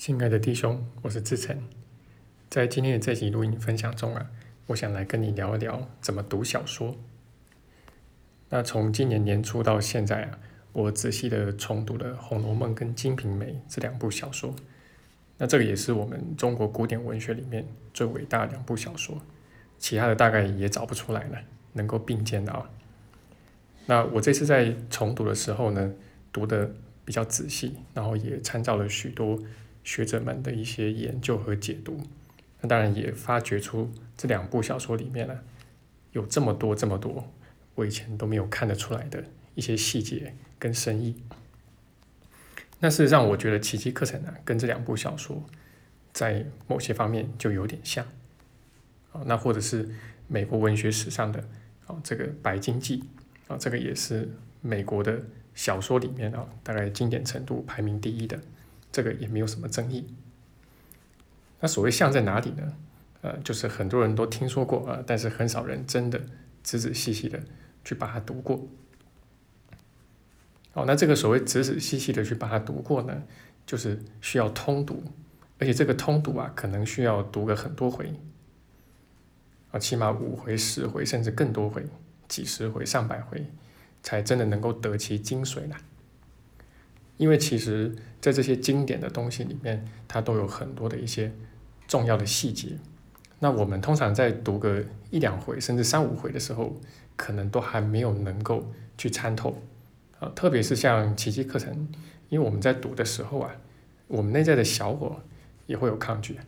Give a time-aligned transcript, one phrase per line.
[0.00, 1.54] 亲爱的弟兄，我是志成。
[2.48, 4.30] 在今天的这集录音分享中啊，
[4.68, 6.96] 我想来跟你聊一聊怎么读小说。
[8.48, 10.38] 那从今年年初到现在啊，
[10.72, 14.54] 我仔细的重读了《红楼梦》跟《金瓶梅》这两部小说。
[15.36, 19.20] 那这个也是我们中国古典文学里面最伟大的两部小说，
[19.78, 21.38] 其他的大概也找不出来了，
[21.74, 22.70] 能够并肩的啊。
[23.84, 25.92] 那我这次在重读的时候呢，
[26.32, 26.70] 读的
[27.04, 29.38] 比较仔细，然后也参照了许多
[29.84, 32.00] 学者们的一些研究和解读。
[32.60, 35.40] 那当然也发掘出这两部小说里面呢，
[36.12, 37.32] 有这么多这么多
[37.74, 39.24] 我以前都没有看得出来的
[39.54, 41.16] 一些细节跟深意。
[42.80, 45.42] 那事实上，我觉得《奇迹课程》呢，跟这两部小说
[46.12, 48.06] 在某些方面就有点像。
[49.12, 49.88] 啊，那或者是
[50.28, 51.44] 美国文学史上的
[51.86, 53.04] 啊这个《白鲸记》。
[53.52, 54.28] 啊，这个也是
[54.60, 55.20] 美国的
[55.54, 58.40] 小说里面啊，大概经典程度排名第一的，
[58.92, 60.14] 这个也没有什么争议。
[61.60, 62.76] 那所谓像在哪里呢？
[63.22, 66.18] 呃，就是很多人都听说过啊，但是很少人真的
[66.62, 67.38] 仔仔细细的
[67.84, 68.66] 去把它读过。
[70.72, 73.22] 哦，那这个所谓仔仔细细的去把它读过呢，
[73.66, 75.02] 就是需要通读，
[75.58, 78.14] 而且这个通读啊，可能需要读个很多回，
[79.72, 81.84] 啊，起码五回、十回，甚至更多回。
[82.26, 83.44] 几十回、上百回，
[84.04, 85.74] 才真的能够得其精髓呢。
[87.20, 91.30] 因为其实，在这些经典的东西里面，它都有很多的一些
[91.86, 92.78] 重要的细节。
[93.40, 96.80] 那我们通常在读个一两回，甚至三五回的时候，
[97.16, 99.60] 可能都还没有能够去参透
[100.18, 100.32] 啊。
[100.34, 101.88] 特别是像奇迹课程，
[102.30, 103.54] 因为我们在读的时候啊，
[104.06, 105.22] 我们内在的小我
[105.66, 106.38] 也会有抗拒，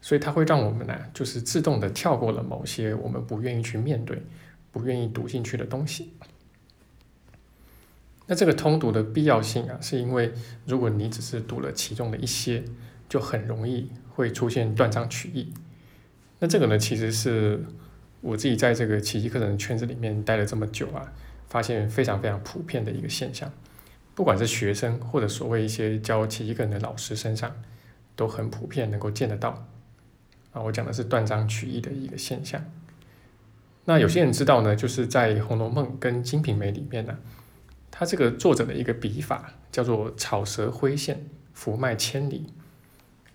[0.00, 4.22] 所以它会让我们呢，就是自动的跳过了某些我们不愿意去面对。
[4.72, 6.14] 不愿意读进去的东西，
[8.32, 10.32] 那这个通读的必要性啊，是因为
[10.64, 12.64] 如果你只是读了其中的一些，
[13.06, 15.52] 就很容易会出现断章取义。
[16.38, 17.62] 那这个呢，其实是
[18.22, 21.12] 我自己在这个奇迹课程圈子里面待了这么久啊，
[21.46, 23.52] 发现非常非常普遍的一个现象，
[24.14, 27.54] 不管是学生或者所谓一些教奇迹课程的老师身上，
[28.16, 29.68] 都很普遍能够见得到。
[30.52, 32.64] 啊，我讲的是断章取义的一个现象。
[33.84, 37.18] 那有些人知道呢，就是在《红楼梦》跟《金瓶梅》里面呢，
[37.92, 42.46] 他这个作者的一个笔法叫做“草蛇灰线，伏脉千里”，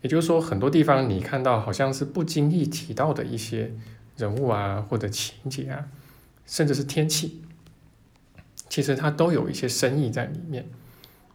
[0.00, 3.74] 也就是说，很多地方你看到好像是不经意提到的一些
[4.16, 5.88] 人物啊，或者情节啊，
[6.46, 7.42] 甚至是天气，
[8.68, 10.66] 其实它都有一些深意在里面，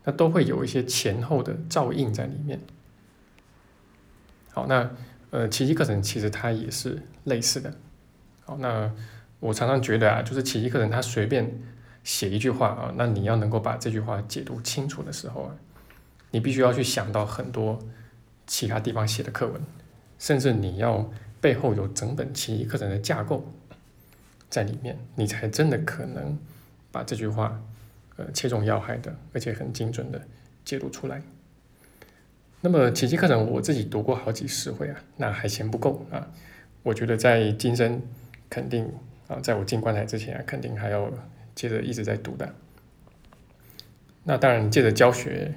[0.05, 2.61] 那都会有一些前后的照应在里面。
[4.51, 4.89] 好，那
[5.31, 7.75] 呃，奇迹课程其实它也是类似的。
[8.45, 8.91] 好，那
[9.39, 11.61] 我常常觉得啊，就是奇迹课程它随便
[12.09, 15.55] 写一句话啊，那你要能够把这句话解读清楚的时候啊，
[16.31, 17.77] 你必须要去想到很多
[18.47, 19.61] 其他地方写的课文，
[20.17, 21.07] 甚至你要
[21.39, 23.45] 背后有整本奇迹课程的架构
[24.49, 26.35] 在里面，你才真的可能
[26.91, 27.61] 把这句话
[28.15, 30.19] 呃切中要害的，而且很精准的
[30.65, 31.21] 解读出来。
[32.61, 36.27] 那么奇迹课程我自己读过好几十回啊，那还嫌不够啊，
[36.81, 38.01] 我觉得在今生。
[38.49, 38.91] 肯定
[39.27, 41.07] 啊，在我进棺材之前啊，肯定还要
[41.59, 42.55] 接着一直在读的。
[44.23, 45.55] 那当然，借着教学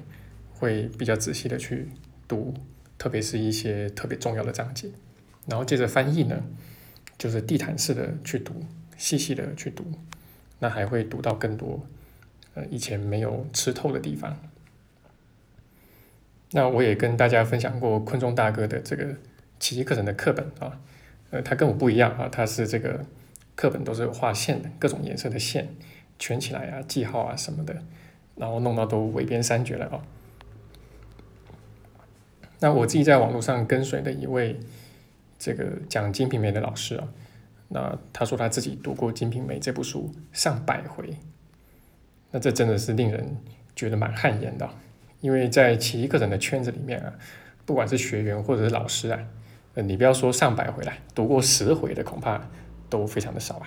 [0.51, 1.87] 会比较仔细的去
[2.27, 2.53] 读，
[2.97, 4.89] 特别是一些特别重要的章节。
[5.47, 6.43] 然后借着翻译呢，
[7.17, 8.65] 就是地毯式的去读，
[8.97, 9.85] 细细的去读，
[10.59, 11.87] 那还会读到更多
[12.53, 14.37] 呃以前没有吃透的地方。
[16.51, 19.15] 那我也跟大家分享过昆中大哥的这个
[19.57, 20.81] 奇迹课程的课本啊。
[21.29, 23.05] 呃，它跟我不一样啊，它是这个
[23.55, 25.75] 课本都是有画线的，各种颜色的线
[26.17, 27.75] 圈起来啊，记号啊什么的，
[28.35, 30.03] 然后弄到都围边三绝了啊。
[32.59, 34.59] 那我自己在网络上跟随的一位
[35.37, 37.07] 这个讲《金瓶梅》的老师啊，
[37.69, 41.17] 那他说他自己读过《金瓶梅》这部书上百回，
[42.31, 43.37] 那这真的是令人
[43.75, 44.69] 觉得蛮汗颜的，
[45.19, 47.13] 因为在奇异课程的圈子里面啊，
[47.65, 49.19] 不管是学员或者是老师啊。
[49.75, 52.47] 呃，你不要说上百回来，读过十回的恐怕
[52.93, 53.65] 都非常的少啊，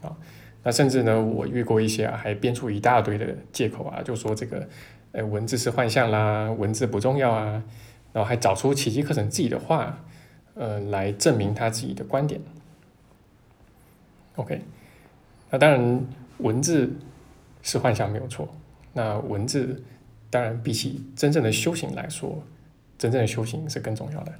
[0.00, 0.16] 啊，
[0.62, 4.66] 那甚至呢，我遇过一些啊，还编出一大堆的借口啊，就说这个，
[5.12, 7.62] 呃，文字是幻象啦，文字不重要啊，
[8.14, 10.02] 然后还找出奇迹课程自己的话，
[10.54, 12.40] 呃，来证明他自己的观点。
[14.36, 14.62] OK，
[15.50, 16.06] 那当然
[16.38, 16.90] 文字
[17.60, 18.48] 是幻象没有错，
[18.94, 19.84] 那文字
[20.30, 22.42] 当然比起真正的修行来说，
[22.96, 24.32] 真正的修行是更重要的。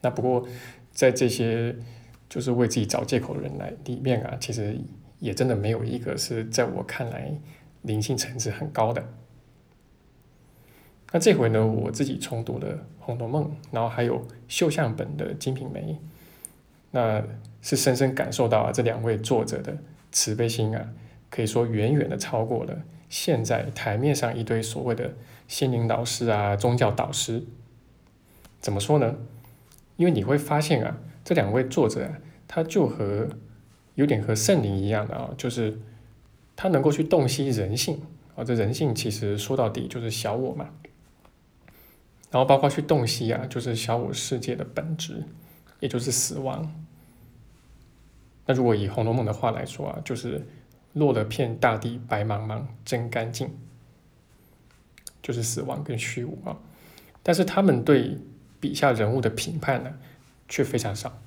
[0.00, 0.44] 那不过，
[0.90, 1.76] 在这些
[2.32, 4.74] 就是为自己找借口的人来里面啊，其实
[5.18, 7.30] 也真的没有一个是在我看来
[7.82, 9.06] 灵性层次很高的。
[11.12, 15.92] 那这回呢，我自己重读了《红楼梦》，然后还有绣像本的《金瓶梅》，
[16.92, 17.22] 那
[17.60, 19.76] 是深深感受到啊，这两位作者的
[20.10, 20.88] 慈悲心啊，
[21.28, 22.80] 可以说远远的超过了
[23.10, 25.12] 现在台面上一堆所谓的
[25.46, 27.44] 心灵导师啊、宗教导师。
[28.58, 29.18] 怎么说呢？
[29.98, 32.10] 因为你会发现啊，这两位作者，
[32.48, 33.28] 他就和
[33.94, 35.78] 有点和圣灵一样的啊，就是
[36.56, 38.00] 他能够去洞悉人性
[38.34, 40.70] 啊，这人性其实说到底就是小我嘛。
[42.30, 45.22] 然后包括去洞悉啊，就是小我世界的本质，
[45.80, 46.74] 也就是死亡。
[48.46, 50.46] 那如果以《红楼梦》的话来说啊，就是
[50.94, 53.50] 落了片大地白茫茫真干净，
[55.22, 56.58] 就是死亡跟虚无啊。
[57.22, 58.18] 但是他们对
[58.58, 59.94] 笔下人物的评判呢，
[60.52, 61.18] 却非常少。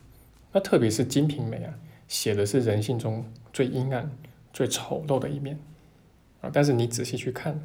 [0.51, 1.73] 那特别是《金瓶梅》啊，
[2.07, 4.11] 写的是人性中最阴暗、
[4.53, 5.57] 最丑陋的一面
[6.41, 6.51] 啊。
[6.53, 7.59] 但是你仔细去看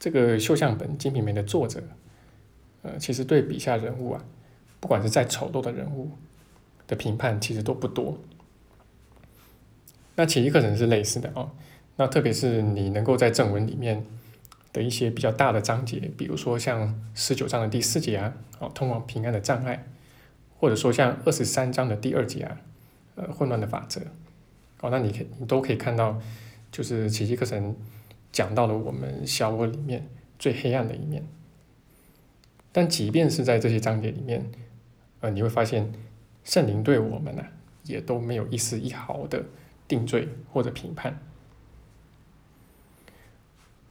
[0.00, 1.80] 这个绣像本《金瓶梅》的作者。
[2.82, 4.24] 呃，其实对笔下人物啊，
[4.80, 6.10] 不管是再丑陋的人物
[6.88, 8.18] 的评判，其实都不多。
[10.16, 11.52] 那其一个人是类似的哦。
[11.94, 14.04] 那特别是你能够在正文里面
[14.72, 19.86] 的一些比较大的章节，比如说像十九章的第四节啊，哦，通往平安的障碍，
[20.58, 22.60] 或者说像二十三章的第二节啊，
[23.16, 24.00] 呃，混乱的法则，
[24.80, 26.20] 哦，那你可你都可以看到，
[26.70, 27.76] 就是奇迹课程
[28.32, 30.08] 讲到了我们小我里面
[30.38, 31.24] 最黑暗的一面。
[32.72, 34.50] 但即便是在这些章节里面，
[35.20, 35.92] 呃，你会发现
[36.42, 37.44] 圣灵对我们呢，
[37.84, 39.44] 也都没有一丝一毫的
[39.86, 41.20] 定罪或者评判。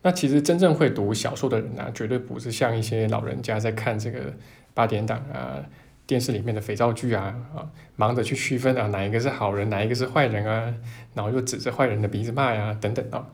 [0.01, 4.33] 那其实真正会读小说的人啊，绝对不是像一些老人家在看这个
[4.73, 5.63] 八点档啊、
[6.05, 10.75] 电视里面的肥皂剧啊啊，忙着去区分啊哪一个是好人，哪一个是坏人啊，
[11.13, 13.27] 然后又指着坏人的鼻子骂呀等等啊，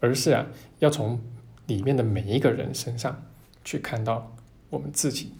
[0.00, 0.46] 而是啊，
[0.78, 1.20] 要从
[1.66, 3.22] 里面的每一个人身上。
[3.64, 4.34] 去看到
[4.70, 5.34] 我们自己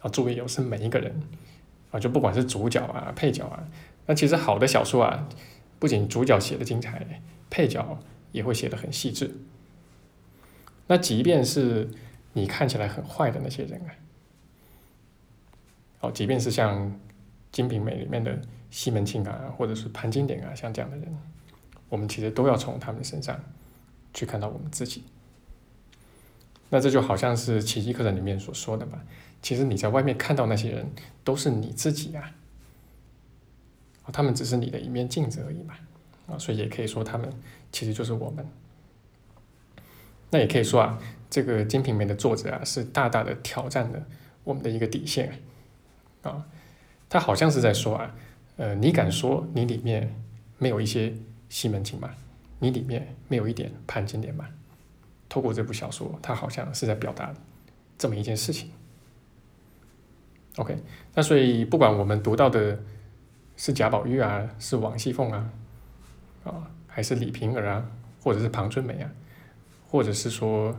[0.00, 1.20] 啊，注意，有是每一个人
[1.90, 3.68] 啊，就不管是主角啊、配角啊，
[4.06, 5.28] 那其实好的小说啊，
[5.78, 7.98] 不仅主角写的精彩，配角
[8.32, 9.30] 也会写的很细致。
[10.86, 11.90] 那即便是
[12.32, 13.92] 你看起来很坏的那些人啊，
[16.04, 16.86] 哦，即便是像
[17.50, 18.38] 《金瓶梅》里面的
[18.70, 21.18] 西门庆啊，或者是潘金莲啊，像这样的人，
[21.88, 23.38] 我们其实都要从他们身上
[24.12, 25.04] 去看到我们自己。
[26.68, 29.00] 那这就好像是奇迹课程里面所说的嘛，
[29.40, 30.90] 其实你在外面看到那些人
[31.22, 32.32] 都是你自己呀，
[34.12, 35.74] 他们只是你的一面镜子而已嘛，
[36.26, 37.32] 啊，所以也可以说他们
[37.72, 38.44] 其实就是我们。
[40.30, 40.98] 那也可以说啊，
[41.30, 44.04] 这个《金瓶梅》的作者啊，是大大的挑战了
[44.42, 45.40] 我们的一个底线
[46.30, 46.46] 啊，
[47.08, 48.14] 他好像是在说啊，
[48.56, 50.14] 呃，你敢说你里面
[50.58, 51.12] 没有一些
[51.48, 52.10] 西门庆吗？
[52.58, 54.46] 你里面没有一点潘金莲吗？
[55.28, 57.34] 透过这部小说，他好像是在表达
[57.98, 58.70] 这么一件事情。
[60.56, 60.76] OK，
[61.14, 62.78] 那所以不管我们读到的
[63.56, 65.50] 是贾宝玉啊，是王熙凤啊，
[66.44, 67.90] 啊，还是李瓶儿啊，
[68.22, 69.10] 或者是庞春梅啊，
[69.88, 70.76] 或者是说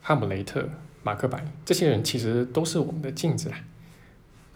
[0.00, 0.66] 哈姆雷特、
[1.02, 3.58] 马克白，这些人其实都是我们的镜子啦。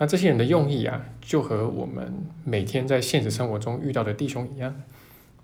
[0.02, 2.12] 那这些人的用意啊，就和我们
[2.42, 4.82] 每天在现实生活中遇到的弟兄一样，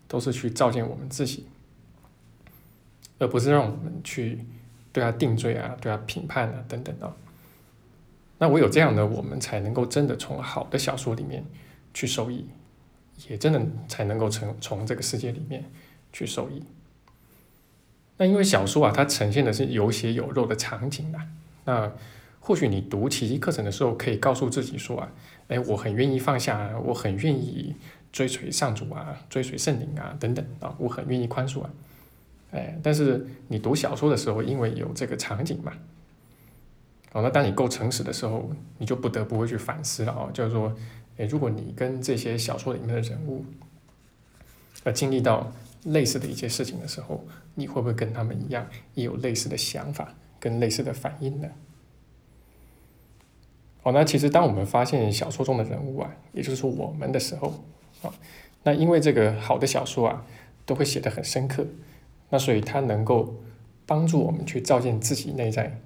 [0.08, 1.46] 都是去照见我们自己。
[3.20, 4.44] 而不是让我们去
[4.92, 7.14] 对他定罪啊，对他评判啊，等等啊。
[8.38, 11.44] 那唯有这样呢，我们才能够真的从好的小说里面
[11.94, 12.44] 去受益，
[13.28, 15.70] 也真的才能够从从这个世界里面
[16.12, 16.64] 去受益。
[18.16, 21.28] 那因为小说啊，它呈现的是有血有肉的场景啊。
[21.64, 21.92] 那
[22.48, 25.12] 或许你读奇迹课程的时候，可以告诉自己说啊，
[25.48, 27.76] 哎，我很愿意放下，我很愿意
[28.10, 31.70] 追随上主啊，追随圣灵啊，等等啊，我很愿意宽恕啊。
[32.52, 35.74] 哎，但是你读小说的时候，因为有这个场景嘛，
[37.12, 40.74] 哦，那当你够诚实的时候，你就不得不会去反思了哦，就是说，
[41.18, 43.44] 哎，如果你跟这些小说里面的人物，
[44.84, 45.52] 呃，经历到
[45.84, 47.22] 类似的一些事情的时候，
[47.54, 51.46] 你会不会跟他们一样，也有类似的想法跟类似的反应呢？
[53.88, 57.54] 好，那其实当我们发现小说中的人物啊，也就是说我们的时候，
[58.02, 58.12] 啊，
[58.62, 60.26] 那因为这个好的小说啊，
[60.66, 61.66] 都会写得很深刻。
[62.28, 63.36] 那所以它能够
[63.86, 65.80] 帮助我们去照见自己内在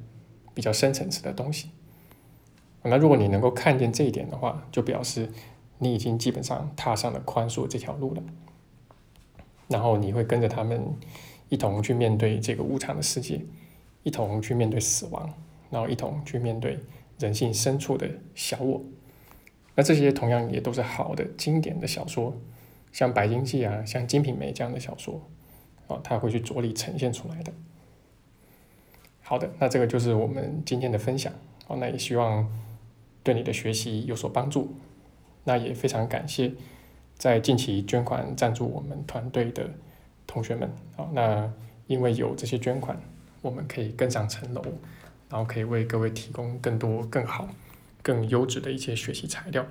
[0.53, 1.71] 比较深层次的东西。
[2.83, 5.29] 那如果你能够看见这一点的话，就表示
[5.79, 8.23] 你已经基本上踏上了宽恕这条路了。
[9.69, 10.83] 然后你会跟着他们
[11.51, 13.41] 一同去面对这个无常的世界，
[14.03, 15.33] 一同去面对死亡，
[15.71, 16.81] 然后一同去面对
[17.23, 18.83] 人性深处的小我。
[19.75, 22.37] 那这些同样也都是好的经典的小说，
[22.93, 25.21] 像《白鲸记》啊，像《金瓶梅》这样的小说。
[26.03, 27.53] 他会去着力呈现出来的。
[29.21, 31.31] 好的，那这个就是我们今天的分享。
[31.67, 32.51] 好，那也希望
[33.23, 34.75] 对你的学习有所帮助。
[35.45, 36.51] 那也非常感谢
[37.19, 39.69] 在近期捐款赞助我们团队的
[40.27, 40.71] 同学们。
[40.97, 41.53] 好，那
[41.89, 42.99] 因为有这些捐款，
[43.43, 44.65] 我们可以更上层楼，
[45.33, 47.49] 然后可以为各位提供更多、更好、
[48.03, 49.67] 更优质的一些学习材料。